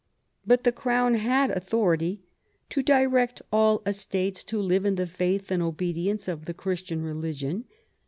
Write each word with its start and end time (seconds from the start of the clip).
But 0.47 0.63
the 0.63 0.71
Crown 0.71 1.13
had 1.13 1.51
authority 1.51 2.23
"to 2.71 2.81
direct 2.81 3.43
all 3.51 3.83
estates 3.85 4.43
to 4.45 4.59
live 4.59 4.83
in 4.83 4.95
the 4.95 5.05
faith 5.05 5.51
and 5.51 5.61
obedience 5.61 6.27
of 6.27 6.45
the 6.45 6.55
Christian 6.55 7.03
religion! 7.03 7.65